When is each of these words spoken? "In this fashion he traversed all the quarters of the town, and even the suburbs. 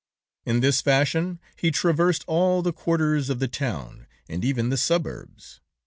"In 0.47 0.61
this 0.61 0.81
fashion 0.81 1.39
he 1.55 1.69
traversed 1.69 2.23
all 2.25 2.63
the 2.63 2.73
quarters 2.73 3.29
of 3.29 3.37
the 3.37 3.47
town, 3.47 4.07
and 4.27 4.43
even 4.43 4.69
the 4.69 4.75
suburbs. 4.77 5.61